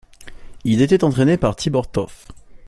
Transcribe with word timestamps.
Il 0.63 0.81
était 0.81 1.03
entraîné 1.03 1.37
par 1.37 1.55
Tibor 1.55 1.87
Toth. 1.91 2.25